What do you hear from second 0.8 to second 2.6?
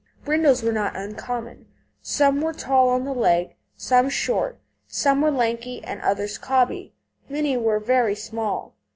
uncommon. Some were